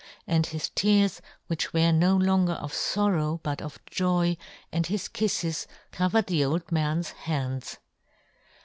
[0.25, 4.35] And his tears, which were no longer of forrow but of joy,
[4.71, 7.77] and his kiffes, co vered the old man's hands.